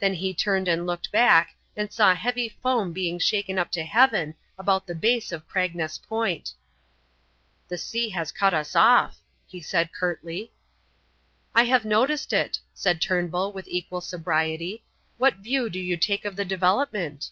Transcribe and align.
Then 0.00 0.14
he 0.14 0.34
turned 0.34 0.66
and 0.66 0.84
looked 0.84 1.12
back 1.12 1.54
and 1.76 1.92
saw 1.92 2.12
heavy 2.12 2.48
foam 2.60 2.92
being 2.92 3.20
shaken 3.20 3.56
up 3.56 3.70
to 3.70 3.84
heaven 3.84 4.34
about 4.58 4.84
the 4.88 4.96
base 4.96 5.30
of 5.30 5.46
Cragness 5.46 5.96
Point. 5.96 6.54
"The 7.68 7.78
sea 7.78 8.08
has 8.10 8.32
cut 8.32 8.52
us 8.52 8.74
off," 8.74 9.18
he 9.46 9.60
said, 9.60 9.92
curtly. 9.92 10.50
"I 11.54 11.66
have 11.66 11.84
noticed 11.84 12.32
it," 12.32 12.58
said 12.74 13.00
Turnbull 13.00 13.52
with 13.52 13.68
equal 13.68 14.00
sobriety. 14.00 14.82
"What 15.18 15.36
view 15.36 15.70
do 15.70 15.78
you 15.78 15.96
take 15.96 16.24
of 16.24 16.34
the 16.34 16.44
development?" 16.44 17.30